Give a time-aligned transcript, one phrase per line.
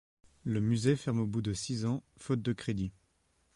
[0.45, 2.91] Le musée ferme au bout de six ans, faute de crédits.